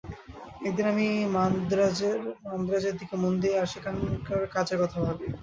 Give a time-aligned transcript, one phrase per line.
[0.67, 1.07] একদিন আমি
[1.35, 5.25] মান্দ্রাজের দিকে মন দিই, আর সেখানকার কাজের কথা ভাবি।